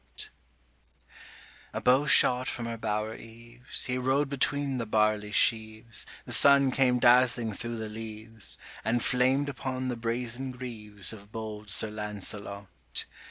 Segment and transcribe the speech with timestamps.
[0.17, 0.29] PART
[1.75, 6.71] IIIA bow shot from her bower eaves, He rode between the barley sheaves, The sun
[6.71, 11.91] came dazzling thro' the leaves, 75 And flamed upon the brazen greaves Of bold Sir
[11.91, 13.05] Lancelot.